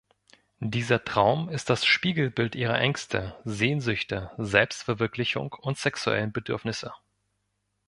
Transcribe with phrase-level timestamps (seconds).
[0.65, 6.91] Dieser Traum ist das Spiegelbild ihrer Ängste, Sehnsüchte, Selbstverwirklichung und sexuellen Bedürfnisse.